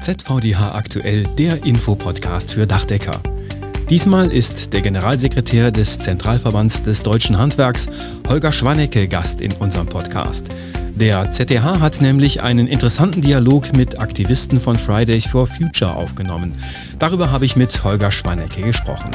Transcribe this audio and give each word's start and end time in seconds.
ZVDH 0.00 0.74
aktuell, 0.74 1.24
der 1.38 1.64
Infopodcast 1.64 2.52
für 2.52 2.66
Dachdecker. 2.66 3.20
Diesmal 3.88 4.32
ist 4.32 4.72
der 4.72 4.80
Generalsekretär 4.80 5.70
des 5.70 5.98
Zentralverbands 5.98 6.82
des 6.82 7.02
deutschen 7.02 7.38
Handwerks, 7.38 7.88
Holger 8.28 8.52
Schwannecke, 8.52 9.08
Gast 9.08 9.40
in 9.40 9.52
unserem 9.52 9.86
Podcast. 9.86 10.46
Der 10.94 11.30
ZDH 11.30 11.80
hat 11.80 12.00
nämlich 12.00 12.42
einen 12.42 12.66
interessanten 12.68 13.20
Dialog 13.20 13.76
mit 13.76 14.00
Aktivisten 14.00 14.60
von 14.60 14.78
Fridays 14.78 15.26
for 15.26 15.46
Future 15.46 15.94
aufgenommen. 15.94 16.52
Darüber 16.98 17.30
habe 17.30 17.44
ich 17.44 17.54
mit 17.54 17.84
Holger 17.84 18.10
Schwannecke 18.10 18.62
gesprochen. 18.62 19.10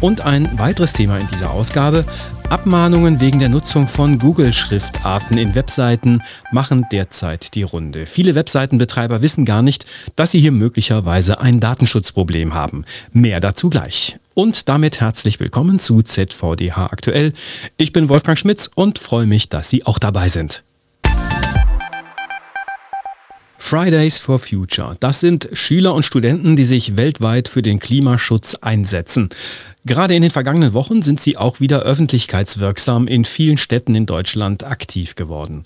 Und 0.00 0.20
ein 0.20 0.58
weiteres 0.58 0.92
Thema 0.92 1.18
in 1.18 1.28
dieser 1.32 1.50
Ausgabe. 1.50 2.04
Abmahnungen 2.50 3.20
wegen 3.20 3.38
der 3.38 3.48
Nutzung 3.48 3.88
von 3.88 4.18
Google-Schriftarten 4.18 5.38
in 5.38 5.54
Webseiten 5.54 6.22
machen 6.52 6.86
derzeit 6.92 7.54
die 7.54 7.62
Runde. 7.62 8.06
Viele 8.06 8.34
Webseitenbetreiber 8.34 9.22
wissen 9.22 9.44
gar 9.44 9.62
nicht, 9.62 9.86
dass 10.14 10.30
sie 10.30 10.40
hier 10.40 10.52
möglicherweise 10.52 11.40
ein 11.40 11.60
Datenschutzproblem 11.60 12.54
haben. 12.54 12.84
Mehr 13.12 13.40
dazu 13.40 13.70
gleich. 13.70 14.16
Und 14.34 14.68
damit 14.68 15.00
herzlich 15.00 15.40
willkommen 15.40 15.78
zu 15.78 16.02
ZVDH 16.02 16.86
aktuell. 16.86 17.32
Ich 17.78 17.92
bin 17.92 18.10
Wolfgang 18.10 18.38
Schmitz 18.38 18.70
und 18.74 18.98
freue 18.98 19.26
mich, 19.26 19.48
dass 19.48 19.70
Sie 19.70 19.86
auch 19.86 19.98
dabei 19.98 20.28
sind. 20.28 20.62
Fridays 23.68 24.20
for 24.20 24.38
Future. 24.38 24.96
Das 25.00 25.18
sind 25.18 25.48
Schüler 25.52 25.92
und 25.92 26.04
Studenten, 26.04 26.54
die 26.54 26.64
sich 26.64 26.96
weltweit 26.96 27.48
für 27.48 27.62
den 27.62 27.80
Klimaschutz 27.80 28.54
einsetzen. 28.54 29.28
Gerade 29.84 30.14
in 30.14 30.22
den 30.22 30.30
vergangenen 30.30 30.72
Wochen 30.72 31.02
sind 31.02 31.20
sie 31.20 31.36
auch 31.36 31.58
wieder 31.58 31.80
öffentlichkeitswirksam 31.80 33.08
in 33.08 33.24
vielen 33.24 33.58
Städten 33.58 33.96
in 33.96 34.06
Deutschland 34.06 34.62
aktiv 34.62 35.16
geworden. 35.16 35.64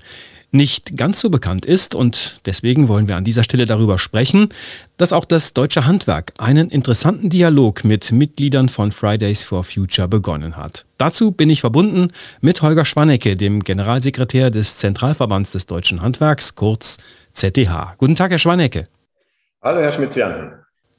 Nicht 0.52 0.96
ganz 0.96 1.20
so 1.20 1.30
bekannt 1.30 1.64
ist, 1.64 1.94
und 1.94 2.40
deswegen 2.44 2.88
wollen 2.88 3.06
wir 3.06 3.16
an 3.16 3.22
dieser 3.22 3.44
Stelle 3.44 3.66
darüber 3.66 3.98
sprechen, 3.98 4.48
dass 4.96 5.12
auch 5.12 5.24
das 5.24 5.52
deutsche 5.52 5.86
Handwerk 5.86 6.32
einen 6.38 6.70
interessanten 6.70 7.30
Dialog 7.30 7.84
mit 7.84 8.10
Mitgliedern 8.10 8.68
von 8.68 8.90
Fridays 8.90 9.44
for 9.44 9.62
Future 9.62 10.08
begonnen 10.08 10.56
hat. 10.56 10.86
Dazu 10.98 11.30
bin 11.30 11.50
ich 11.50 11.60
verbunden 11.60 12.08
mit 12.40 12.62
Holger 12.62 12.84
Schwannecke, 12.84 13.36
dem 13.36 13.62
Generalsekretär 13.62 14.50
des 14.50 14.76
Zentralverbands 14.78 15.52
des 15.52 15.66
deutschen 15.66 16.02
Handwerks, 16.02 16.56
kurz 16.56 16.96
ZDH. 17.32 17.94
Guten 17.98 18.16
Tag, 18.16 18.32
Herr 18.32 18.40
Schwannecke. 18.40 18.84
Hallo, 19.62 19.80
Herr 19.80 19.92
Schmitzian. 19.92 20.52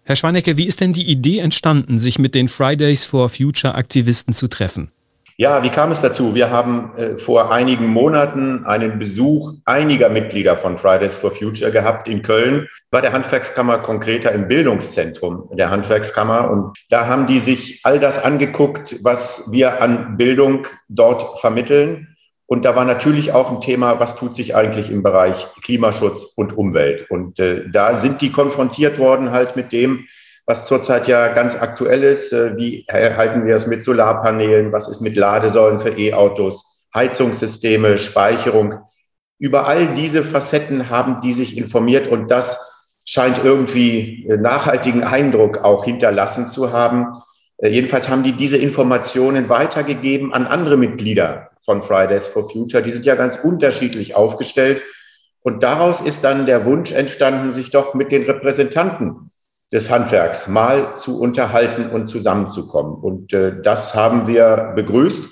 Herr 0.03 0.15
Schwannecke, 0.15 0.55
wie 0.55 0.65
ist 0.65 0.79
denn 0.79 0.93
die 0.93 1.09
Idee 1.09 1.39
entstanden, 1.39 1.99
sich 1.99 2.19
mit 2.19 2.35
den 2.35 2.47
Fridays 2.47 3.03
for 3.03 3.29
Future 3.29 3.75
Aktivisten 3.75 4.33
zu 4.33 4.47
treffen? 4.47 4.91
Ja, 5.41 5.63
wie 5.63 5.69
kam 5.69 5.89
es 5.89 6.01
dazu? 6.01 6.35
Wir 6.35 6.51
haben 6.51 6.91
äh, 6.97 7.17
vor 7.17 7.51
einigen 7.51 7.87
Monaten 7.87 8.63
einen 8.63 8.99
Besuch 8.99 9.53
einiger 9.65 10.09
Mitglieder 10.09 10.55
von 10.55 10.77
Fridays 10.77 11.17
for 11.17 11.31
Future 11.31 11.71
gehabt 11.71 12.07
in 12.07 12.21
Köln, 12.21 12.67
bei 12.91 13.01
der 13.01 13.11
Handwerkskammer, 13.11 13.79
konkreter 13.79 14.31
im 14.33 14.47
Bildungszentrum 14.47 15.49
der 15.53 15.71
Handwerkskammer. 15.71 16.51
Und 16.51 16.77
da 16.91 17.07
haben 17.07 17.25
die 17.25 17.39
sich 17.39 17.79
all 17.81 17.99
das 17.99 18.23
angeguckt, 18.23 18.97
was 19.01 19.49
wir 19.49 19.81
an 19.81 20.15
Bildung 20.15 20.67
dort 20.89 21.39
vermitteln 21.39 22.11
und 22.51 22.65
da 22.65 22.75
war 22.75 22.83
natürlich 22.83 23.31
auch 23.31 23.49
ein 23.49 23.61
Thema, 23.61 24.01
was 24.01 24.17
tut 24.17 24.35
sich 24.35 24.57
eigentlich 24.57 24.91
im 24.91 25.03
Bereich 25.03 25.47
Klimaschutz 25.63 26.33
und 26.35 26.51
Umwelt. 26.57 27.09
Und 27.09 27.39
äh, 27.39 27.63
da 27.71 27.95
sind 27.95 28.21
die 28.21 28.29
konfrontiert 28.29 28.99
worden 28.99 29.31
halt 29.31 29.55
mit 29.55 29.71
dem, 29.71 30.05
was 30.51 30.65
zurzeit 30.65 31.07
ja 31.07 31.29
ganz 31.29 31.55
aktuell 31.55 32.03
ist. 32.03 32.33
Äh, 32.33 32.57
wie 32.57 32.85
halten 32.91 33.47
wir 33.47 33.55
es 33.55 33.67
mit 33.67 33.85
Solarpanelen? 33.85 34.73
Was 34.73 34.89
ist 34.89 34.99
mit 34.99 35.15
Ladesäulen 35.15 35.79
für 35.79 35.97
E-Autos? 35.97 36.65
Heizungssysteme, 36.93 37.97
Speicherung. 37.97 38.81
Über 39.39 39.65
all 39.65 39.93
diese 39.93 40.25
Facetten 40.25 40.89
haben 40.89 41.21
die 41.21 41.31
sich 41.31 41.57
informiert 41.57 42.09
und 42.09 42.29
das 42.29 42.59
scheint 43.05 43.41
irgendwie 43.41 44.27
äh, 44.27 44.35
nachhaltigen 44.35 45.05
Eindruck 45.05 45.59
auch 45.59 45.85
hinterlassen 45.85 46.49
zu 46.49 46.73
haben. 46.73 47.07
Äh, 47.57 47.69
jedenfalls 47.69 48.09
haben 48.09 48.23
die 48.23 48.33
diese 48.33 48.57
Informationen 48.57 49.47
weitergegeben 49.47 50.33
an 50.33 50.47
andere 50.47 50.75
Mitglieder 50.75 51.51
von 51.63 51.81
Fridays 51.81 52.27
for 52.27 52.49
Future. 52.49 52.83
Die 52.83 52.91
sind 52.91 53.05
ja 53.05 53.15
ganz 53.15 53.37
unterschiedlich 53.37 54.15
aufgestellt. 54.15 54.83
Und 55.43 55.63
daraus 55.63 56.01
ist 56.01 56.25
dann 56.25 56.45
der 56.45 56.65
Wunsch 56.65 56.91
entstanden, 56.91 57.53
sich 57.53 57.71
doch 57.71 57.93
mit 57.93 58.11
den 58.11 58.23
Repräsentanten 58.23 59.30
des 59.71 59.89
Handwerks 59.89 60.47
mal 60.47 60.97
zu 60.97 61.19
unterhalten 61.19 61.89
und 61.89 62.07
zusammenzukommen. 62.07 62.95
Und 62.95 63.33
äh, 63.33 63.61
das 63.61 63.95
haben 63.95 64.27
wir 64.27 64.73
begrüßt. 64.75 65.23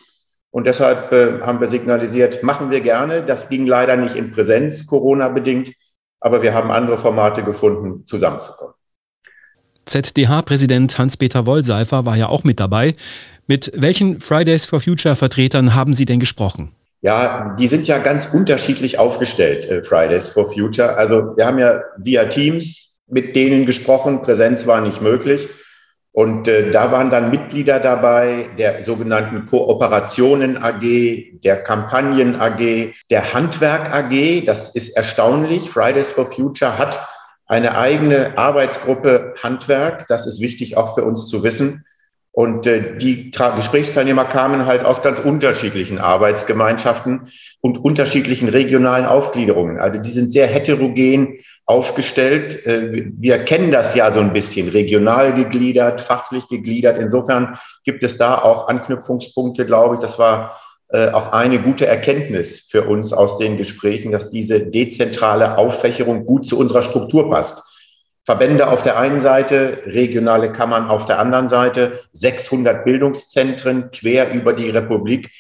Und 0.52 0.66
deshalb 0.66 1.12
äh, 1.12 1.42
haben 1.42 1.60
wir 1.60 1.68
signalisiert, 1.68 2.42
machen 2.42 2.72
wir 2.72 2.82
gerne. 2.82 3.24
Das 3.24 3.50
ging 3.50 3.68
leider 3.68 3.98
nicht 3.98 4.16
in 4.16 4.32
Präsenz, 4.32 4.88
Corona 4.88 5.30
bedingt. 5.30 5.74
Aber 6.22 6.42
wir 6.42 6.54
haben 6.54 6.72
andere 6.72 6.98
Formate 6.98 7.44
gefunden, 7.44 8.06
zusammenzukommen. 8.06 8.74
ZDH-Präsident 9.86 10.98
Hans-Peter 10.98 11.46
Wollseifer 11.46 12.06
war 12.06 12.16
ja 12.16 12.28
auch 12.28 12.44
mit 12.44 12.60
dabei. 12.60 12.94
Mit 13.48 13.72
welchen 13.76 14.20
Fridays 14.20 14.66
for 14.66 14.80
Future 14.80 15.16
Vertretern 15.16 15.76
haben 15.76 15.94
Sie 15.94 16.06
denn 16.06 16.20
gesprochen? 16.20 16.72
Ja, 17.02 17.56
die 17.58 17.68
sind 17.68 17.88
ja 17.88 17.98
ganz 18.00 18.26
unterschiedlich 18.26 19.00
aufgestellt, 19.00 19.66
äh, 19.66 19.84
Fridays 19.84 20.28
for 20.28 20.52
Future. 20.52 20.98
Also 20.98 21.36
wir 21.36 21.46
haben 21.46 21.58
ja 21.58 21.82
via 21.98 22.26
Teams 22.26 22.89
mit 23.10 23.36
denen 23.36 23.66
gesprochen, 23.66 24.22
Präsenz 24.22 24.68
war 24.68 24.82
nicht 24.82 25.02
möglich. 25.02 25.50
Und 26.12 26.48
äh, 26.48 26.72
da 26.72 26.92
waren 26.92 27.10
dann 27.10 27.30
Mitglieder 27.30 27.80
dabei 27.80 28.50
der 28.58 28.82
sogenannten 28.82 29.46
Kooperationen 29.46 30.58
AG, 30.58 31.40
der 31.44 31.64
Kampagnen 31.64 32.36
AG, 32.36 32.94
der 33.12 33.34
Handwerk 33.34 33.94
AG. 33.94 34.44
Das 34.46 34.74
ist 34.76 34.96
erstaunlich. 34.98 35.70
Fridays 35.70 36.10
for 36.10 36.26
Future 36.26 36.78
hat 36.78 37.08
eine 37.46 37.78
eigene 37.78 38.38
Arbeitsgruppe 38.38 39.36
Handwerk. 39.42 40.08
Das 40.08 40.26
ist 40.26 40.42
wichtig 40.42 40.78
auch 40.78 40.96
für 40.96 41.04
uns 41.04 41.28
zu 41.28 41.44
wissen. 41.44 41.86
Und 42.32 42.68
äh, 42.68 42.98
die 42.98 43.32
Tra 43.32 43.56
Gesprächsteilnehmer 43.56 44.26
kamen 44.26 44.66
halt 44.66 44.86
aus 44.86 45.02
ganz 45.02 45.20
unterschiedlichen 45.20 45.98
Arbeitsgemeinschaften 45.98 47.28
und 47.60 47.78
unterschiedlichen 47.80 48.50
regionalen 48.50 49.06
Aufgliederungen. 49.06 49.80
Also 49.80 50.00
die 50.00 50.12
sind 50.12 50.32
sehr 50.32 50.48
heterogen 50.48 51.40
aufgestellt. 51.66 52.66
Äh, 52.66 53.12
wir 53.18 53.40
kennen 53.40 53.72
das 53.72 53.96
ja 53.96 54.12
so 54.12 54.20
ein 54.20 54.34
bisschen, 54.34 54.70
regional 54.70 55.34
gegliedert, 55.34 56.02
fachlich 56.02 56.48
gegliedert. 56.48 57.00
Insofern 57.00 57.60
gibt 57.84 58.04
es 58.04 58.18
da 58.18 58.38
auch 58.38 58.68
Anknüpfungspunkte, 58.68 59.66
glaube 59.66 59.96
ich. 59.96 60.02
Das 60.02 60.18
war 60.18 60.60
äh, 60.90 61.10
auch 61.10 61.32
eine 61.32 61.60
gute 61.60 61.86
Erkenntnis 61.86 62.62
für 62.62 62.84
uns 62.84 63.14
aus 63.14 63.38
den 63.38 63.58
Gesprächen, 63.58 64.12
dass 64.12 64.32
diese 64.32 64.60
dezentrale 64.60 65.58
Auffächerung 65.58 66.26
gut 66.26 66.48
zu 66.48 66.58
unserer 66.58 66.82
Struktur 66.82 67.30
passt. 67.30 67.69
Verbände 68.30 68.68
auf 68.68 68.84
der 68.84 69.00
einen 69.00 69.20
Seite, 69.20 69.80
regionale 69.88 70.52
Kammern 70.52 70.86
auf 70.86 71.08
der 71.08 71.18
anderen 71.18 71.50
Seite, 71.50 72.00
600 72.12 72.86
Bildungszentren 72.86 73.90
quer 73.90 74.32
über 74.34 74.54
die 74.54 74.70
Republik. 74.70 75.32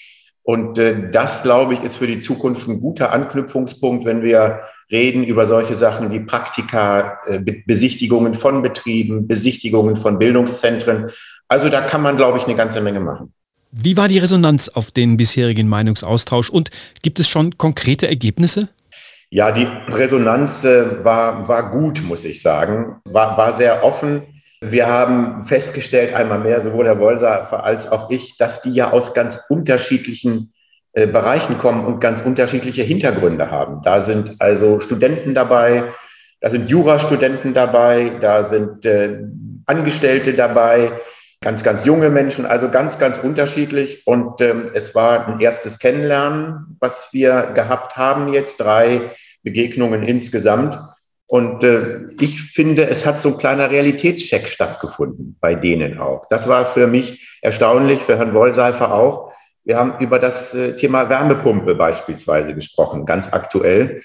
Und 0.42 0.80
äh, 0.80 1.12
das, 1.12 1.44
glaube 1.44 1.76
ich, 1.76 1.84
ist 1.84 1.98
für 1.98 2.08
die 2.08 2.18
Zukunft 2.18 2.68
ein 2.68 2.82
guter 2.82 3.12
Anknüpfungspunkt, 3.12 4.06
wenn 4.06 4.24
wir 4.24 4.62
reden 4.90 5.24
über 5.24 5.46
solche 5.46 5.76
Sachen 5.76 6.12
wie 6.12 6.22
Praktika, 6.22 7.20
äh, 7.28 7.40
Besichtigungen 7.68 8.34
von 8.34 8.64
Betrieben, 8.64 9.28
Besichtigungen 9.28 9.96
von 9.96 10.18
Bildungszentren. 10.18 11.12
Also 11.48 11.70
da 11.70 11.82
kann 11.82 12.02
man, 12.02 12.18
glaube 12.18 12.40
ich, 12.40 12.46
eine 12.46 12.56
ganze 12.56 12.82
Menge 12.82 13.02
machen. 13.02 13.32
Wie 13.72 13.98
war 13.98 14.08
die 14.08 14.18
Resonanz 14.18 14.68
auf 14.68 14.90
den 14.90 15.16
bisherigen 15.16 15.68
Meinungsaustausch 15.68 16.50
und 16.50 16.72
gibt 17.04 17.20
es 17.20 17.30
schon 17.30 17.56
konkrete 17.60 18.08
Ergebnisse? 18.08 18.70
Ja, 19.32 19.52
die 19.52 19.68
Resonanz 19.88 20.64
äh, 20.64 21.04
war, 21.04 21.48
war 21.48 21.72
gut, 21.72 22.02
muss 22.04 22.26
ich 22.26 22.42
sagen, 22.42 23.00
war, 23.06 23.38
war 23.38 23.52
sehr 23.52 23.84
offen. 23.84 24.24
Wir 24.62 24.88
haben 24.88 25.46
festgestellt, 25.46 26.14
einmal 26.14 26.40
mehr, 26.40 26.62
sowohl 26.62 26.88
Herr 26.88 27.00
Wolser 27.00 27.64
als 27.64 27.90
auch 27.92 28.10
ich, 28.10 28.38
dass 28.38 28.62
die 28.62 28.72
ja 28.72 28.92
aus 28.92 29.14
ganz 29.14 29.40
unterschiedlichen 29.48 30.52
äh, 30.94 31.06
Bereichen 31.06 31.60
kommen 31.60 31.86
und 31.86 32.02
ganz 32.02 32.22
unterschiedliche 32.22 32.82
Hintergründe 32.82 33.52
haben. 33.52 33.82
Da 33.84 34.02
sind 34.02 34.42
also 34.42 34.80
Studenten 34.80 35.36
dabei, 35.36 35.90
da 36.42 36.50
sind 36.50 36.70
Jurastudenten 36.70 37.54
dabei, 37.54 38.18
da 38.20 38.44
sind 38.44 38.86
äh, 38.86 39.20
Angestellte 39.68 40.34
dabei, 40.34 40.92
ganz, 41.42 41.64
ganz 41.64 41.86
junge 41.86 42.10
Menschen, 42.10 42.46
also 42.46 42.70
ganz, 42.70 43.00
ganz 43.00 43.18
unterschiedlich. 43.18 44.06
Und 44.06 44.42
ähm, 44.42 44.66
es 44.74 44.94
war 44.96 45.28
ein 45.28 45.40
erstes 45.40 45.80
Kennenlernen, 45.80 46.78
was 46.80 47.10
wir 47.12 47.52
gehabt 47.56 47.98
haben 47.98 48.34
jetzt, 48.34 48.60
drei 48.60 49.12
Begegnungen 49.44 50.04
insgesamt. 50.04 50.78
Und 51.28 51.64
äh, 51.64 52.08
ich 52.20 52.42
finde, 52.42 52.88
es 52.88 53.06
hat 53.06 53.22
so 53.22 53.30
ein 53.30 53.38
kleiner 53.38 53.70
Realitätscheck 53.70 54.48
stattgefunden 54.48 55.38
bei 55.40 55.56
denen 55.56 56.00
auch. 56.00 56.26
Das 56.28 56.50
war 56.50 56.66
für 56.66 56.88
mich 56.88 57.38
erstaunlich, 57.42 58.02
für 58.02 58.18
Herrn 58.18 58.34
Wollseifer 58.34 58.94
auch. 58.94 59.32
Wir 59.64 59.78
haben 59.78 59.94
über 60.00 60.18
das 60.18 60.54
äh, 60.54 60.76
Thema 60.76 61.10
Wärmepumpe 61.10 61.76
beispielsweise 61.76 62.56
gesprochen, 62.56 63.06
ganz 63.06 63.32
aktuell. 63.32 64.02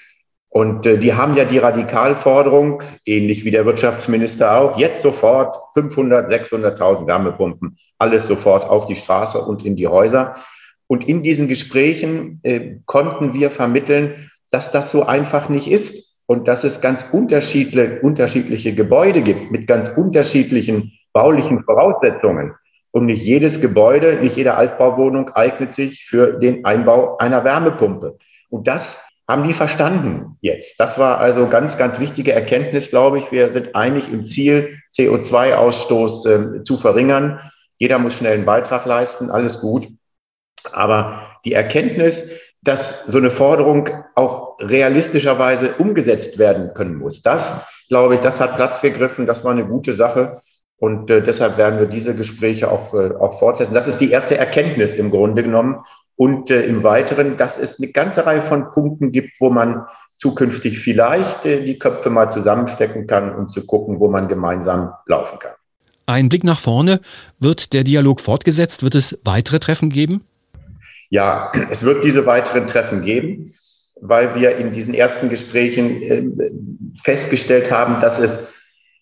Und 0.55 0.85
äh, 0.85 0.97
die 0.97 1.13
haben 1.13 1.35
ja 1.35 1.43
die 1.43 1.57
Radikalforderung, 1.57 2.81
ähnlich 3.05 3.43
wie 3.43 3.51
der 3.51 3.65
Wirtschaftsminister 3.65 4.57
auch, 4.57 4.77
jetzt 4.77 5.01
sofort 5.01 5.57
500, 5.73 6.31
600.000 6.31 7.07
Wärmepumpen, 7.07 7.77
alles 7.97 8.25
sofort 8.25 8.63
auf 8.63 8.85
die 8.85 8.95
Straße 8.95 9.37
und 9.37 9.65
in 9.65 9.75
die 9.75 9.89
Häuser. 9.89 10.37
Und 10.87 11.09
in 11.09 11.23
diesen 11.23 11.49
Gesprächen 11.49 12.39
äh, 12.43 12.77
konnten 12.85 13.33
wir 13.33 13.51
vermitteln, 13.51 14.31
dass 14.49 14.71
das 14.71 14.93
so 14.93 15.03
einfach 15.03 15.49
nicht 15.49 15.69
ist. 15.69 16.21
und 16.25 16.47
dass 16.47 16.63
es 16.63 16.79
ganz 16.79 17.05
unterschiedliche, 17.11 17.99
unterschiedliche 17.99 18.73
Gebäude 18.73 19.21
gibt 19.21 19.51
mit 19.51 19.67
ganz 19.67 19.89
unterschiedlichen 19.89 20.93
baulichen 21.11 21.65
Voraussetzungen. 21.65 22.53
Und 22.91 23.07
nicht 23.07 23.21
jedes 23.21 23.59
Gebäude, 23.59 24.19
nicht 24.21 24.37
jede 24.37 24.53
Altbauwohnung 24.53 25.31
eignet 25.31 25.73
sich 25.73 26.05
für 26.05 26.39
den 26.39 26.63
Einbau 26.63 27.17
einer 27.17 27.43
Wärmepumpe. 27.43 28.17
Und 28.49 28.69
das 28.69 29.09
haben 29.27 29.47
die 29.47 29.53
verstanden 29.53 30.37
jetzt. 30.41 30.79
Das 30.79 30.99
war 30.99 31.19
also 31.19 31.47
ganz, 31.47 31.77
ganz 31.77 31.99
wichtige 31.99 32.33
Erkenntnis, 32.33 32.89
glaube 32.89 33.19
ich. 33.19 33.31
Wir 33.31 33.51
sind 33.53 33.75
einig 33.75 34.11
im 34.11 34.25
Ziel, 34.25 34.77
CO2-Ausstoß 34.95 36.59
äh, 36.59 36.63
zu 36.63 36.77
verringern. 36.77 37.39
Jeder 37.77 37.97
muss 37.97 38.13
schnell 38.13 38.33
einen 38.33 38.45
Beitrag 38.45 38.85
leisten, 38.85 39.31
alles 39.31 39.61
gut. 39.61 39.87
Aber 40.71 41.27
die 41.43 41.53
Erkenntnis, 41.53 42.29
dass 42.61 43.05
so 43.05 43.17
eine 43.17 43.31
Forderung 43.31 43.89
auch 44.15 44.59
realistischerweise 44.59 45.73
umgesetzt 45.77 46.39
werden 46.39 46.73
können 46.73 46.95
muss, 46.95 47.21
das, 47.21 47.53
glaube 47.89 48.15
ich, 48.15 48.21
das 48.21 48.39
hat 48.39 48.55
Platz 48.55 48.81
gegriffen. 48.81 49.25
Das 49.25 49.43
war 49.43 49.51
eine 49.51 49.65
gute 49.65 49.93
Sache. 49.93 50.41
Und 50.77 51.09
äh, 51.09 51.21
deshalb 51.21 51.57
werden 51.57 51.79
wir 51.79 51.87
diese 51.87 52.15
Gespräche 52.15 52.69
auch, 52.69 52.93
äh, 52.93 53.15
auch 53.15 53.39
fortsetzen. 53.39 53.73
Das 53.73 53.87
ist 53.87 53.99
die 54.01 54.11
erste 54.11 54.37
Erkenntnis 54.37 54.93
im 54.93 55.09
Grunde 55.09 55.41
genommen. 55.41 55.83
Und 56.17 56.49
äh, 56.49 56.65
im 56.65 56.83
Weiteren, 56.83 57.37
dass 57.37 57.57
es 57.57 57.79
eine 57.79 57.91
ganze 57.91 58.25
Reihe 58.25 58.41
von 58.41 58.71
Punkten 58.71 59.11
gibt, 59.11 59.39
wo 59.39 59.49
man 59.49 59.85
zukünftig 60.17 60.79
vielleicht 60.79 61.45
äh, 61.45 61.65
die 61.65 61.77
Köpfe 61.77 62.09
mal 62.09 62.29
zusammenstecken 62.29 63.07
kann 63.07 63.35
und 63.35 63.51
zu 63.51 63.65
gucken, 63.65 63.99
wo 63.99 64.07
man 64.07 64.27
gemeinsam 64.27 64.93
laufen 65.05 65.39
kann. 65.39 65.53
Ein 66.05 66.29
Blick 66.29 66.43
nach 66.43 66.59
vorne. 66.59 67.01
Wird 67.39 67.73
der 67.73 67.83
Dialog 67.83 68.21
fortgesetzt? 68.21 68.83
Wird 68.83 68.95
es 68.95 69.19
weitere 69.23 69.59
Treffen 69.59 69.89
geben? 69.89 70.21
Ja, 71.09 71.51
es 71.69 71.83
wird 71.83 72.03
diese 72.03 72.25
weiteren 72.25 72.67
Treffen 72.67 73.01
geben, 73.01 73.53
weil 73.99 74.35
wir 74.35 74.57
in 74.57 74.71
diesen 74.71 74.93
ersten 74.93 75.29
Gesprächen 75.29 76.01
äh, 76.01 76.51
festgestellt 77.03 77.71
haben, 77.71 78.01
dass 78.01 78.19
es 78.19 78.39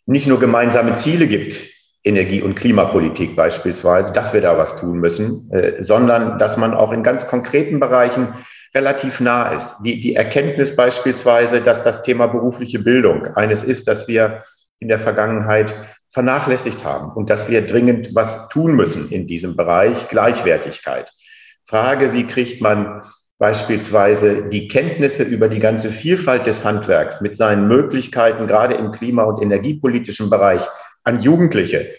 nicht 0.06 0.28
nur 0.28 0.40
gemeinsame 0.40 0.96
Ziele 0.96 1.28
gibt, 1.28 1.73
Energie- 2.04 2.42
und 2.42 2.56
Klimapolitik 2.56 3.36
beispielsweise, 3.36 4.12
dass 4.12 4.34
wir 4.34 4.42
da 4.42 4.58
was 4.58 4.76
tun 4.76 5.00
müssen, 5.00 5.50
äh, 5.52 5.82
sondern 5.82 6.38
dass 6.38 6.58
man 6.58 6.74
auch 6.74 6.92
in 6.92 7.04
ganz 7.04 7.28
konkreten 7.28 7.80
Bereichen 7.80 8.34
relativ 8.76 9.20
nah 9.20 9.50
ist. 9.50 9.78
Die, 9.86 10.02
die 10.02 10.16
Erkenntnis 10.16 10.76
beispielsweise, 10.76 11.62
dass 11.62 11.84
das 11.84 12.04
Thema 12.04 12.28
berufliche 12.28 12.80
Bildung 12.80 13.28
eines 13.36 13.64
ist, 13.64 13.88
das 13.88 14.08
wir 14.08 14.44
in 14.80 14.88
der 14.88 15.00
Vergangenheit 15.00 15.74
vernachlässigt 16.10 16.84
haben 16.84 17.12
und 17.12 17.30
dass 17.30 17.50
wir 17.50 17.66
dringend 17.66 18.14
was 18.14 18.50
tun 18.50 18.76
müssen 18.76 19.10
in 19.10 19.26
diesem 19.28 19.56
Bereich 19.56 20.10
Gleichwertigkeit. 20.10 21.12
Frage, 21.66 22.14
wie 22.14 22.28
kriegt 22.28 22.62
man 22.62 23.02
beispielsweise 23.40 24.50
die 24.50 24.68
Kenntnisse 24.68 25.24
über 25.24 25.50
die 25.50 25.60
ganze 25.60 25.90
Vielfalt 25.90 26.46
des 26.46 26.64
Handwerks 26.64 27.22
mit 27.22 27.36
seinen 27.36 27.68
Möglichkeiten, 27.68 28.48
gerade 28.48 28.76
im 28.76 28.92
klima- 28.92 29.24
und 29.24 29.42
energiepolitischen 29.42 30.30
Bereich, 30.30 30.62
an 31.04 31.20
Jugendliche. 31.20 31.90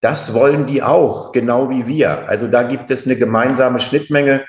Das 0.00 0.34
wollen 0.34 0.66
die 0.66 0.82
auch, 0.82 1.32
genau 1.32 1.70
wie 1.70 1.86
wir. 1.86 2.28
Also 2.28 2.46
da 2.46 2.62
gibt 2.62 2.90
es 2.90 3.06
eine 3.06 3.16
gemeinsame 3.16 3.80
Schnittmenge. 3.80 4.44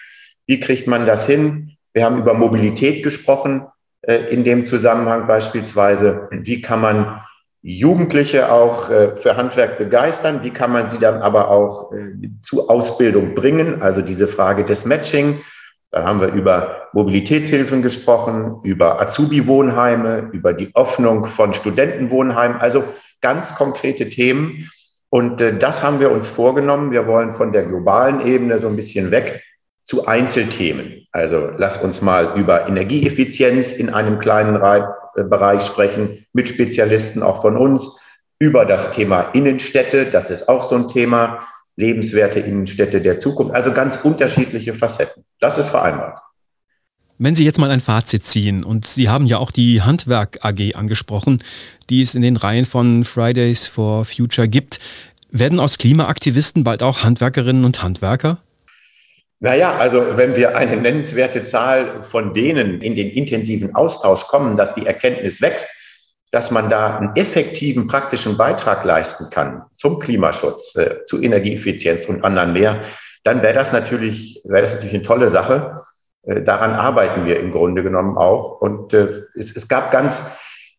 Wie 0.47 0.59
kriegt 0.59 0.87
man 0.87 1.05
das 1.05 1.25
hin? 1.25 1.77
Wir 1.93 2.03
haben 2.03 2.17
über 2.17 2.33
Mobilität 2.33 3.03
gesprochen 3.03 3.65
äh, 4.01 4.15
in 4.33 4.43
dem 4.43 4.65
Zusammenhang 4.65 5.27
beispielsweise. 5.27 6.27
Wie 6.31 6.61
kann 6.61 6.81
man 6.81 7.21
Jugendliche 7.61 8.51
auch 8.51 8.91
äh, 8.91 9.15
für 9.15 9.37
Handwerk 9.37 9.77
begeistern? 9.77 10.41
Wie 10.43 10.51
kann 10.51 10.71
man 10.71 10.91
sie 10.91 10.99
dann 10.99 11.21
aber 11.21 11.49
auch 11.49 11.91
äh, 11.93 12.29
zu 12.41 12.69
Ausbildung 12.69 13.33
bringen? 13.33 13.81
Also 13.81 14.01
diese 14.01 14.27
Frage 14.27 14.65
des 14.65 14.85
Matching. 14.85 15.41
Dann 15.89 16.03
haben 16.03 16.19
wir 16.19 16.27
über 16.27 16.89
Mobilitätshilfen 16.91 17.81
gesprochen, 17.81 18.59
über 18.63 19.01
Azubi-Wohnheime, 19.01 20.29
über 20.33 20.53
die 20.53 20.69
Öffnung 20.75 21.25
von 21.25 21.53
Studentenwohnheimen. 21.53 22.59
Also 22.59 22.83
ganz 23.25 23.55
konkrete 23.55 24.07
Themen. 24.07 24.69
Und 25.09 25.41
äh, 25.41 25.57
das 25.57 25.81
haben 25.81 25.99
wir 25.99 26.11
uns 26.11 26.27
vorgenommen. 26.27 26.91
Wir 26.91 27.07
wollen 27.07 27.33
von 27.33 27.51
der 27.51 27.63
globalen 27.63 28.23
Ebene 28.23 28.61
so 28.61 28.67
ein 28.67 28.75
bisschen 28.75 29.09
weg 29.09 29.41
zu 29.83 30.05
Einzelthemen. 30.05 31.07
Also 31.11 31.49
lass 31.57 31.79
uns 31.79 32.03
mal 32.03 32.37
über 32.39 32.67
Energieeffizienz 32.67 33.71
in 33.71 33.89
einem 33.89 34.19
kleinen 34.19 34.61
äh, 34.61 35.23
Bereich 35.23 35.65
sprechen, 35.65 36.27
mit 36.33 36.49
Spezialisten 36.49 37.23
auch 37.23 37.41
von 37.41 37.57
uns, 37.57 37.99
über 38.37 38.63
das 38.65 38.91
Thema 38.91 39.31
Innenstädte, 39.33 40.05
das 40.05 40.29
ist 40.29 40.47
auch 40.47 40.63
so 40.63 40.75
ein 40.75 40.87
Thema, 40.87 41.47
lebenswerte 41.77 42.41
Innenstädte 42.41 43.01
der 43.01 43.17
Zukunft, 43.17 43.55
also 43.55 43.71
ganz 43.71 43.97
unterschiedliche 44.03 44.75
Facetten. 44.75 45.23
Das 45.39 45.57
ist 45.57 45.69
vereinbart. 45.69 46.19
Wenn 47.17 47.35
Sie 47.35 47.45
jetzt 47.45 47.59
mal 47.59 47.71
ein 47.71 47.79
Fazit 47.79 48.25
ziehen, 48.25 48.63
und 48.63 48.85
Sie 48.85 49.07
haben 49.07 49.25
ja 49.25 49.37
auch 49.37 49.51
die 49.51 49.81
Handwerk 49.81 50.39
AG 50.43 50.75
angesprochen, 50.75 51.41
die 51.89 52.01
es 52.01 52.13
in 52.13 52.21
den 52.21 52.35
Reihen 52.35 52.65
von 52.65 53.05
Fridays 53.05 53.67
for 53.67 54.03
Future 54.03 54.49
gibt, 54.49 54.79
werden 55.31 55.59
aus 55.59 55.77
Klimaaktivisten 55.77 56.65
bald 56.65 56.83
auch 56.83 57.03
Handwerkerinnen 57.03 57.63
und 57.63 57.81
Handwerker? 57.81 58.39
Naja, 59.39 59.77
also 59.77 60.17
wenn 60.17 60.35
wir 60.35 60.57
eine 60.57 60.75
nennenswerte 60.75 61.43
Zahl 61.43 62.03
von 62.03 62.33
denen 62.33 62.81
in 62.81 62.95
den 62.95 63.09
intensiven 63.09 63.75
Austausch 63.75 64.23
kommen, 64.27 64.57
dass 64.57 64.73
die 64.73 64.85
Erkenntnis 64.85 65.41
wächst, 65.41 65.67
dass 66.31 66.51
man 66.51 66.69
da 66.69 66.97
einen 66.97 67.15
effektiven 67.15 67.87
praktischen 67.87 68.35
Beitrag 68.35 68.83
leisten 68.83 69.29
kann 69.29 69.63
zum 69.71 69.99
Klimaschutz, 69.99 70.75
äh, 70.75 71.05
zu 71.05 71.21
Energieeffizienz 71.21 72.05
und 72.07 72.25
anderen 72.25 72.53
mehr, 72.53 72.81
dann 73.23 73.41
wäre 73.41 73.53
das 73.53 73.71
natürlich, 73.71 74.41
wäre 74.43 74.63
das 74.63 74.73
natürlich 74.73 74.95
eine 74.95 75.03
tolle 75.03 75.29
Sache. 75.29 75.81
Äh, 76.25 76.41
daran 76.41 76.73
arbeiten 76.73 77.25
wir 77.25 77.39
im 77.39 77.51
Grunde 77.51 77.83
genommen 77.83 78.17
auch. 78.17 78.61
Und 78.61 78.93
äh, 78.93 79.23
es, 79.35 79.55
es 79.55 79.67
gab 79.67 79.91
ganz, 79.91 80.31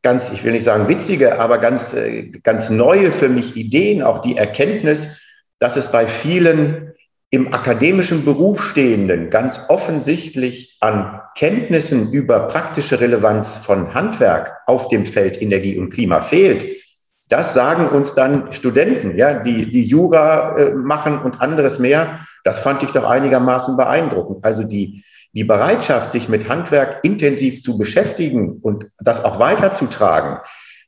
ganz, 0.03 0.31
ich 0.31 0.45
will 0.45 0.53
nicht 0.53 0.65
sagen 0.65 0.89
witzige, 0.89 1.39
aber 1.39 1.59
ganz, 1.59 1.95
äh, 1.95 2.31
ganz 2.43 2.71
neue 2.71 3.13
für 3.13 3.29
mich 3.29 3.57
Ideen, 3.57 4.03
auch 4.03 4.23
die 4.23 4.37
Erkenntnis, 4.37 5.21
dass 5.59 5.77
es 5.77 5.91
bei 5.91 6.07
vielen 6.07 6.93
im 7.31 7.53
akademischen 7.53 8.25
Beruf 8.25 8.63
stehenden 8.63 9.31
ganz 9.31 9.67
offensichtlich 9.69 10.77
an 10.81 11.21
Kenntnissen 11.37 12.13
über 12.13 12.47
praktische 12.47 13.01
Relevanz 13.01 13.57
von 13.57 13.95
Handwerk 13.95 14.59
auf 14.67 14.89
dem 14.89 15.07
Feld 15.07 15.43
Energie 15.43 15.77
und 15.77 15.91
Klima 15.91 16.21
fehlt. 16.21 16.65
Das 17.29 17.53
sagen 17.53 17.89
uns 17.89 18.15
dann 18.15 18.53
Studenten, 18.53 19.19
ja, 19.19 19.43
die, 19.43 19.69
die 19.71 19.83
Jura 19.83 20.73
machen 20.77 21.19
und 21.19 21.41
anderes 21.41 21.81
mehr. 21.81 22.21
Das 22.45 22.61
fand 22.61 22.85
ich 22.85 22.93
doch 22.93 23.03
einigermaßen 23.03 23.77
beeindruckend. 23.77 24.45
Also 24.45 24.63
die, 24.63 25.03
die 25.37 25.44
Bereitschaft, 25.44 26.12
sich 26.12 26.31
mit 26.31 26.49
Handwerk 26.49 27.00
intensiv 27.03 27.62
zu 27.62 27.77
beschäftigen 27.77 28.59
und 28.62 28.87
das 28.99 29.23
auch 29.23 29.38
weiterzutragen, 29.38 30.38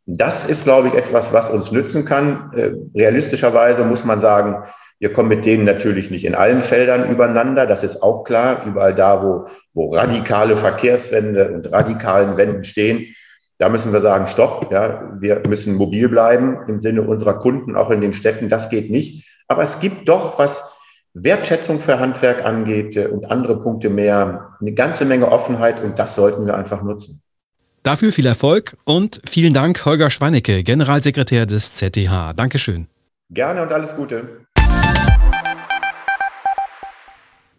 das 0.07 0.49
ist, 0.49 0.65
glaube 0.65 0.89
ich, 0.89 0.95
etwas, 0.95 1.35
was 1.35 1.51
uns 1.51 1.71
nützen 1.71 2.07
kann. 2.07 2.51
Äh, 2.57 2.71
realistischerweise 2.99 3.85
muss 3.85 4.07
man 4.07 4.21
sagen, 4.21 4.65
wir 4.99 5.13
kommen 5.13 5.29
mit 5.29 5.45
denen 5.45 5.67
natürlich 5.67 6.11
nicht 6.11 6.25
in 6.25 6.35
allen 6.35 6.63
Feldern 6.63 7.11
übereinander. 7.11 7.67
Das 7.67 7.85
ist 7.85 8.03
auch 8.03 8.25
klar. 8.25 8.65
Überall 8.65 8.95
da, 8.95 9.23
wo, 9.23 9.49
wo 9.75 9.95
radikale 9.95 10.57
Verkehrswende 10.57 11.51
und 11.53 11.71
radikalen 11.71 12.39
Wänden 12.39 12.65
stehen, 12.65 13.15
da 13.59 13.69
müssen 13.69 13.93
wir 13.93 14.01
sagen, 14.01 14.29
stopp. 14.29 14.73
Ja, 14.73 15.13
wir 15.21 15.43
müssen 15.47 15.75
mobil 15.75 16.09
bleiben 16.09 16.61
im 16.69 16.79
Sinne 16.79 17.03
unserer 17.03 17.35
Kunden, 17.35 17.77
auch 17.77 17.91
in 17.91 18.01
den 18.01 18.15
Städten. 18.15 18.49
Das 18.49 18.71
geht 18.71 18.91
nicht. 18.91 19.29
Aber 19.47 19.63
es 19.63 19.79
gibt 19.79 20.09
doch, 20.09 20.39
was 20.39 20.78
Wertschätzung 21.25 21.81
für 21.81 21.99
Handwerk 21.99 22.45
angeht 22.45 22.97
äh, 22.97 23.07
und 23.07 23.31
andere 23.31 23.61
Punkte 23.61 23.91
mehr, 23.91 24.57
eine 24.61 24.73
ganze 24.73 25.05
Menge 25.05 25.31
Offenheit 25.31 25.83
und 25.83 25.99
das 25.99 26.15
sollten 26.15 26.47
wir 26.47 26.57
einfach 26.57 26.83
nutzen. 26.83 27.23
Dafür 27.83 28.13
viel 28.13 28.27
Erfolg 28.27 28.77
und 28.85 29.21
vielen 29.29 29.55
Dank, 29.55 29.85
Holger 29.85 30.11
Schwannecke, 30.11 30.63
Generalsekretär 30.63 31.47
des 31.47 31.77
ZDH. 31.77 32.35
Dankeschön. 32.35 32.87
Gerne 33.31 33.63
und 33.63 33.73
alles 33.73 33.95
Gute. 33.95 34.47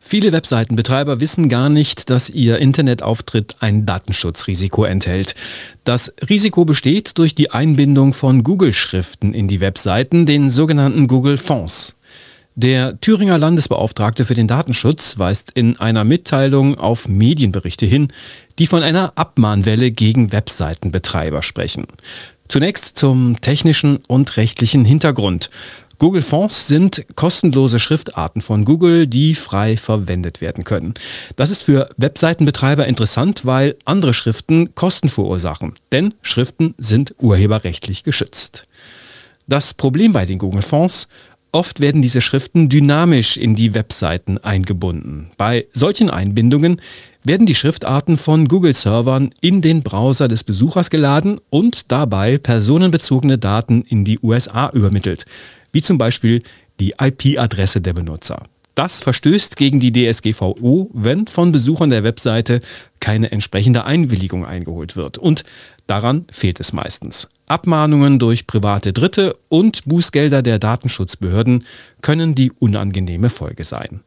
Viele 0.10 0.32
Webseitenbetreiber 0.32 1.20
wissen 1.20 1.50
gar 1.50 1.70
nicht, 1.70 2.10
dass 2.10 2.32
ihr 2.32 2.58
Internetauftritt 2.58 3.58
ein 3.60 3.86
Datenschutzrisiko 3.86 4.84
enthält. 4.84 5.36
Das 5.84 6.12
Risiko 6.28 6.66
besteht 6.66 7.20
durch 7.20 7.36
die 7.36 7.51
Einbindung 7.51 8.13
von 8.13 8.44
Google-Schriften 8.44 9.36
in 9.36 9.48
die 9.48 9.62
Webseiten, 9.62 10.25
den 10.25 10.50
sogenannten 10.50 11.08
Google-Fonds. 11.08 11.96
Der 12.56 13.00
Thüringer 13.00 13.38
Landesbeauftragte 13.38 14.25
für 14.25 14.34
den 14.34 14.48
Datenschutz 14.48 15.18
weist 15.18 15.51
in 15.53 15.79
einer 15.79 16.03
Mitteilung 16.03 16.77
auf 16.77 17.08
Medienberichte 17.08 17.86
hin, 17.86 18.10
die 18.58 18.68
von 18.68 18.84
einer 18.84 19.13
Abmahnwelle 19.15 19.91
gegen 19.91 20.32
Webseitenbetreiber 20.32 21.41
sprechen. 21.41 21.88
Zunächst 22.50 22.98
zum 22.98 23.39
technischen 23.39 24.00
und 24.08 24.36
rechtlichen 24.36 24.84
Hintergrund. 24.84 25.50
Google 26.00 26.22
Fonts 26.22 26.68
sind 26.68 27.06
kostenlose 27.15 27.77
Schriftarten 27.77 28.41
von 28.41 28.63
Google, 28.63 29.06
die 29.06 29.36
frei 29.36 29.75
verwendet 29.75 30.39
werden 30.39 30.63
können. 30.63 30.94
Das 31.36 31.51
ist 31.51 31.63
für 31.63 31.89
Webseitenbetreiber 31.98 32.88
interessant, 32.88 33.46
weil 33.46 33.75
andere 33.84 34.13
Schriften 34.13 34.74
Kosten 34.75 35.10
verursachen, 35.10 35.75
denn 35.91 36.13
Schriften 36.22 36.74
sind 36.77 37.15
urheberrechtlich 37.20 38.03
geschützt. 38.03 38.65
Das 39.50 39.74
Problem 39.74 40.13
bei 40.13 40.25
den 40.25 40.38
Google 40.38 40.62
Fonts 40.62 41.08
Oft 41.51 41.79
werden 41.79 42.03
diese 42.03 42.22
Schriften 42.22 42.70
dynamisch 42.70 43.36
in 43.36 43.56
die 43.56 43.74
Webseiten 43.74 44.38
eingebunden. 44.38 45.32
Bei 45.38 45.65
solchen 45.74 46.12
Einbindungen 46.12 46.79
werden 47.24 47.48
die 47.48 47.56
Schriftarten 47.56 48.18
von 48.18 48.48
Google-Servern 48.48 49.34
in 49.41 49.62
den 49.62 49.82
Browser 49.82 50.27
des 50.27 50.44
Besuchers 50.44 50.91
geladen 50.91 51.41
und 51.50 51.91
dabei 51.91 52.38
personenbezogene 52.38 53.39
Daten 53.39 53.82
in 53.82 54.06
die 54.06 54.20
USA 54.22 54.70
übermittelt, 54.70 55.25
wie 55.72 55.82
zum 55.82 55.98
Beispiel 55.98 56.44
die 56.79 56.94
IP-Adresse 57.00 57.82
der 57.82 57.94
Benutzer. 57.94 58.44
Das 58.75 59.03
verstößt 59.03 59.58
gegen 59.58 59.79
die 59.79 59.91
DSGVO, 59.91 60.89
wenn 60.94 61.27
von 61.27 61.51
Besuchern 61.51 61.89
der 61.89 62.03
Webseite 62.03 62.62
keine 63.00 63.32
entsprechende 63.32 63.86
Einwilligung 63.86 64.46
eingeholt 64.46 64.96
wird. 64.96 65.18
Und 65.18 65.44
daran 65.88 66.25
fehlt 66.32 66.60
es 66.60 66.72
meistens. 66.72 67.27
Abmahnungen 67.50 68.20
durch 68.20 68.48
private 68.48 68.94
Dritte 68.94 69.36
und 69.50 69.86
Bußgelder 69.86 70.41
der 70.41 70.60
Datenschutzbehörden 70.60 71.65
können 72.01 72.36
die 72.36 72.51
unangenehme 72.51 73.29
Folge 73.29 73.63
sein. 73.63 74.01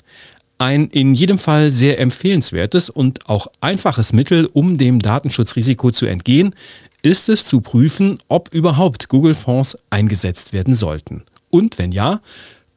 Ein 0.59 0.89
in 0.89 1.15
jedem 1.15 1.39
Fall 1.39 1.73
sehr 1.73 1.99
empfehlenswertes 1.99 2.89
und 2.89 3.29
auch 3.29 3.49
einfaches 3.61 4.13
Mittel, 4.13 4.49
um 4.53 4.79
dem 4.79 5.01
Datenschutzrisiko 5.01 5.91
zu 5.91 6.07
entgehen, 6.07 6.55
ist 7.03 7.29
es 7.29 7.45
zu 7.45 7.61
prüfen, 7.61 8.19
ob 8.29 8.55
überhaupt 8.55 9.09
Google-Fonds 9.09 9.77
eingesetzt 9.91 10.53
werden 10.53 10.75
sollten. 10.77 11.25
Und 11.51 11.79
wenn 11.79 11.91
ja, 11.91 12.21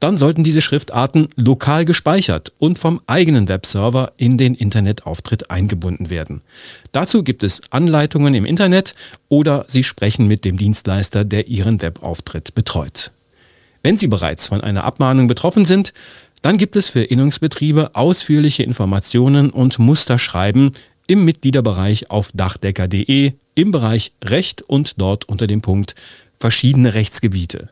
dann 0.05 0.19
sollten 0.19 0.43
diese 0.43 0.61
Schriftarten 0.61 1.29
lokal 1.35 1.83
gespeichert 1.83 2.53
und 2.59 2.77
vom 2.77 3.01
eigenen 3.07 3.47
Webserver 3.47 4.13
in 4.17 4.37
den 4.37 4.53
Internetauftritt 4.53 5.49
eingebunden 5.49 6.11
werden. 6.11 6.43
Dazu 6.91 7.23
gibt 7.23 7.41
es 7.41 7.63
Anleitungen 7.71 8.35
im 8.35 8.45
Internet 8.45 8.93
oder 9.29 9.65
Sie 9.67 9.83
sprechen 9.83 10.27
mit 10.27 10.45
dem 10.45 10.57
Dienstleister, 10.57 11.25
der 11.25 11.47
Ihren 11.47 11.81
Webauftritt 11.81 12.53
betreut. 12.53 13.09
Wenn 13.81 13.97
Sie 13.97 14.05
bereits 14.05 14.47
von 14.47 14.61
einer 14.61 14.83
Abmahnung 14.83 15.27
betroffen 15.27 15.65
sind, 15.65 15.91
dann 16.43 16.59
gibt 16.59 16.75
es 16.75 16.87
für 16.87 17.01
Innungsbetriebe 17.01 17.95
ausführliche 17.95 18.61
Informationen 18.61 19.49
und 19.49 19.79
Musterschreiben 19.79 20.73
im 21.07 21.25
Mitgliederbereich 21.25 22.11
auf 22.11 22.29
dachdecker.de 22.31 23.33
im 23.55 23.71
Bereich 23.71 24.11
Recht 24.23 24.61
und 24.61 25.01
dort 25.01 25.27
unter 25.27 25.47
dem 25.47 25.63
Punkt 25.63 25.95
verschiedene 26.37 26.93
Rechtsgebiete. 26.93 27.69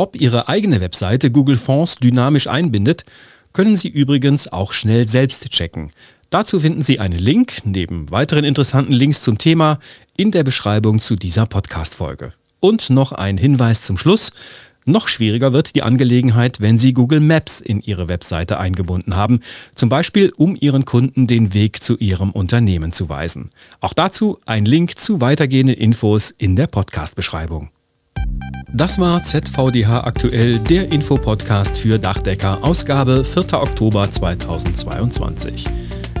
Ob 0.00 0.18
Ihre 0.18 0.48
eigene 0.48 0.80
Webseite 0.80 1.30
Google 1.30 1.58
Fonds 1.58 1.96
dynamisch 1.96 2.46
einbindet, 2.46 3.04
können 3.52 3.76
Sie 3.76 3.88
übrigens 3.88 4.48
auch 4.50 4.72
schnell 4.72 5.06
selbst 5.06 5.50
checken. 5.50 5.92
Dazu 6.30 6.60
finden 6.60 6.80
Sie 6.80 7.00
einen 7.00 7.18
Link 7.18 7.58
neben 7.64 8.10
weiteren 8.10 8.44
interessanten 8.44 8.94
Links 8.94 9.20
zum 9.20 9.36
Thema 9.36 9.78
in 10.16 10.30
der 10.30 10.42
Beschreibung 10.42 11.02
zu 11.02 11.16
dieser 11.16 11.44
Podcast-Folge. 11.44 12.32
Und 12.60 12.88
noch 12.88 13.12
ein 13.12 13.36
Hinweis 13.36 13.82
zum 13.82 13.98
Schluss. 13.98 14.32
Noch 14.86 15.06
schwieriger 15.06 15.52
wird 15.52 15.74
die 15.74 15.82
Angelegenheit, 15.82 16.60
wenn 16.62 16.78
Sie 16.78 16.94
Google 16.94 17.20
Maps 17.20 17.60
in 17.60 17.82
Ihre 17.82 18.08
Webseite 18.08 18.58
eingebunden 18.58 19.16
haben, 19.16 19.40
zum 19.74 19.90
Beispiel 19.90 20.32
um 20.34 20.56
Ihren 20.58 20.86
Kunden 20.86 21.26
den 21.26 21.52
Weg 21.52 21.82
zu 21.82 21.98
Ihrem 21.98 22.30
Unternehmen 22.30 22.92
zu 22.92 23.10
weisen. 23.10 23.50
Auch 23.82 23.92
dazu 23.92 24.38
ein 24.46 24.64
Link 24.64 24.98
zu 24.98 25.20
weitergehenden 25.20 25.76
Infos 25.76 26.30
in 26.30 26.56
der 26.56 26.68
Podcast-Beschreibung. 26.68 27.68
Das 28.72 28.98
war 28.98 29.22
ZVDH 29.22 30.04
aktuell, 30.04 30.58
der 30.58 30.90
Infopodcast 30.90 31.76
für 31.76 31.98
Dachdecker, 31.98 32.64
Ausgabe 32.64 33.24
4. 33.24 33.60
Oktober 33.60 34.10
2022. 34.10 35.66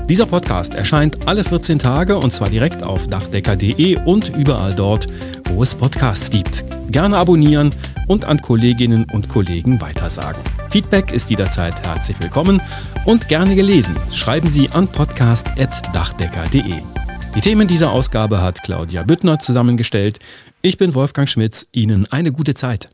Dieser 0.08 0.26
Podcast 0.26 0.74
erscheint 0.74 1.26
alle 1.28 1.42
14 1.42 1.78
Tage 1.78 2.18
und 2.18 2.32
zwar 2.32 2.50
direkt 2.50 2.82
auf 2.82 3.06
dachdecker.de 3.06 4.02
und 4.04 4.36
überall 4.36 4.74
dort, 4.74 5.06
wo 5.48 5.62
es 5.62 5.74
Podcasts 5.74 6.28
gibt. 6.30 6.64
Gerne 6.90 7.16
abonnieren 7.16 7.70
und 8.08 8.24
an 8.24 8.42
Kolleginnen 8.42 9.06
und 9.12 9.28
Kollegen 9.28 9.80
weitersagen. 9.80 10.42
Feedback 10.68 11.12
ist 11.12 11.30
jederzeit 11.30 11.86
herzlich 11.86 12.20
willkommen 12.20 12.60
und 13.06 13.28
gerne 13.28 13.54
gelesen. 13.54 13.94
Schreiben 14.12 14.50
Sie 14.50 14.68
an 14.70 14.86
podcast.dachdecker.de. 14.88 16.74
Die 17.36 17.40
Themen 17.40 17.68
dieser 17.68 17.92
Ausgabe 17.92 18.42
hat 18.42 18.64
Claudia 18.64 19.04
Büttner 19.04 19.38
zusammengestellt. 19.38 20.18
Ich 20.62 20.76
bin 20.76 20.94
Wolfgang 20.94 21.26
Schmitz. 21.26 21.66
Ihnen 21.72 22.04
eine 22.12 22.32
gute 22.32 22.52
Zeit. 22.52 22.90